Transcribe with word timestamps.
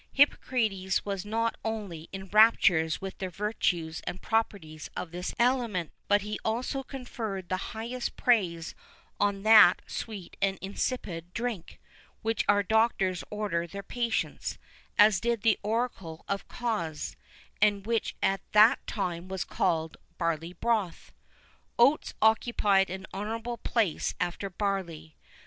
[V 0.13 0.25
13] 0.25 0.25
Hippocrates 0.25 1.05
was 1.05 1.25
not 1.25 1.55
only 1.63 2.09
in 2.11 2.25
raptures 2.29 2.99
with 3.01 3.19
the 3.19 3.29
virtues 3.29 4.01
and 4.07 4.19
properties 4.19 4.89
of 4.97 5.11
this 5.11 5.35
aliment,[V 5.37 5.91
14] 6.07 6.07
but 6.07 6.21
he 6.23 6.39
also 6.43 6.81
conferred 6.81 7.49
the 7.49 7.57
highest 7.77 8.15
praise 8.17 8.73
on 9.19 9.43
that 9.43 9.79
sweet 9.85 10.35
and 10.41 10.57
insipid 10.59 11.31
drink, 11.35 11.79
which 12.23 12.43
our 12.49 12.63
doctors 12.63 13.23
order 13.29 13.67
their 13.67 13.83
patients, 13.83 14.57
as 14.97 15.19
did 15.19 15.43
the 15.43 15.59
oracle 15.61 16.25
of 16.27 16.47
Cos, 16.47 17.15
and 17.61 17.85
which 17.85 18.15
at 18.23 18.41
that 18.53 18.79
time 18.87 19.27
was 19.27 19.43
called 19.43 19.97
"barley 20.17 20.53
broth."[V 20.53 21.09
15] 21.73 21.75
Oats 21.77 22.13
occupied 22.23 22.89
an 22.89 23.05
honourable 23.13 23.59
place 23.59 24.15
after 24.19 24.49
barley. 24.49 25.15